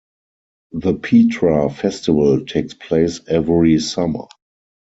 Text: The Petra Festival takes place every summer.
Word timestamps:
The 0.71 0.95
Petra 0.95 1.69
Festival 1.69 2.43
takes 2.47 2.73
place 2.73 3.19
every 3.27 3.77
summer. 3.79 4.25